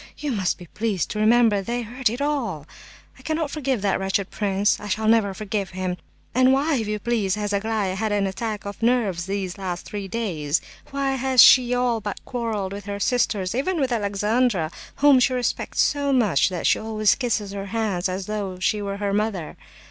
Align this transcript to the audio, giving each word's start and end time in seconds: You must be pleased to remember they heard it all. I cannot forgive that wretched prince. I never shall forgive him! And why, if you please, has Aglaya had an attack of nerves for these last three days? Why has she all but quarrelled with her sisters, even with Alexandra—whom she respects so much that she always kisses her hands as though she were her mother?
You 0.17 0.31
must 0.31 0.57
be 0.57 0.65
pleased 0.65 1.11
to 1.11 1.19
remember 1.19 1.61
they 1.61 1.83
heard 1.83 2.09
it 2.09 2.21
all. 2.21 2.65
I 3.19 3.21
cannot 3.21 3.51
forgive 3.51 3.83
that 3.83 3.99
wretched 3.99 4.31
prince. 4.31 4.79
I 4.79 4.87
never 5.05 5.27
shall 5.27 5.33
forgive 5.35 5.69
him! 5.69 5.97
And 6.33 6.51
why, 6.51 6.77
if 6.77 6.87
you 6.87 6.97
please, 6.97 7.35
has 7.35 7.53
Aglaya 7.53 7.93
had 7.93 8.11
an 8.11 8.25
attack 8.25 8.65
of 8.65 8.81
nerves 8.81 9.25
for 9.25 9.31
these 9.31 9.59
last 9.59 9.85
three 9.85 10.07
days? 10.07 10.59
Why 10.89 11.11
has 11.17 11.43
she 11.43 11.75
all 11.75 12.01
but 12.01 12.19
quarrelled 12.25 12.73
with 12.73 12.85
her 12.85 12.99
sisters, 12.99 13.53
even 13.53 13.79
with 13.79 13.91
Alexandra—whom 13.91 15.19
she 15.19 15.33
respects 15.33 15.81
so 15.81 16.11
much 16.11 16.49
that 16.49 16.65
she 16.65 16.79
always 16.79 17.13
kisses 17.13 17.51
her 17.51 17.67
hands 17.67 18.09
as 18.09 18.25
though 18.25 18.57
she 18.57 18.81
were 18.81 18.97
her 18.97 19.13
mother? 19.13 19.55